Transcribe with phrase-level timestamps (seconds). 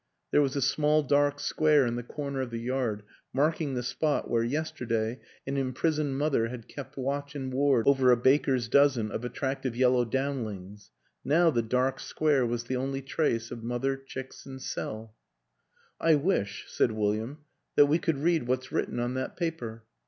[0.31, 3.03] There was a small dark square in the corner of the yard
[3.33, 8.17] marking the spot where yesterday an imprisoned mother had kept watch and ward over a
[8.17, 10.89] baker's dozen of at tractive yellow downlings;
[11.23, 15.13] now the dark square was the only trace of mother, chicks and cell."
[16.09, 17.37] I wish," said William,"
[17.75, 19.83] that we could read what's written on that paper.